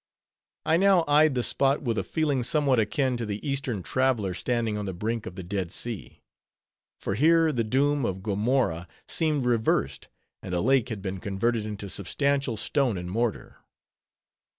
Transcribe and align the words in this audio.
I 0.65 0.77
now 0.77 1.03
eyed 1.07 1.35
the 1.35 1.43
spot 1.43 1.83
with 1.83 1.95
a 1.99 2.03
feeling 2.03 2.41
somewhat 2.41 2.79
akin 2.79 3.17
to 3.17 3.25
the 3.27 3.47
Eastern 3.47 3.83
traveler 3.83 4.33
standing 4.33 4.75
on 4.75 4.85
the 4.85 4.95
brink 4.95 5.27
of 5.27 5.35
the 5.35 5.43
Dead 5.43 5.71
Sea. 5.71 6.23
For 6.99 7.13
here 7.13 7.51
the 7.51 7.63
doom 7.63 8.03
of 8.03 8.23
Gomorrah 8.23 8.87
seemed 9.07 9.45
reversed, 9.45 10.07
and 10.41 10.55
a 10.55 10.59
lake 10.59 10.89
had 10.89 11.03
been 11.03 11.19
converted 11.19 11.67
into 11.67 11.87
substantial 11.87 12.57
stone 12.57 12.97
and 12.97 13.11
mortar. 13.11 13.57